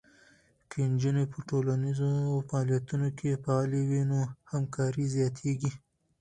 [0.69, 2.09] که نجونې په ټولنیزو
[2.47, 4.19] فعالیتونو کې فعاله وي، نو
[4.51, 5.71] همکاری زیاته کېږي.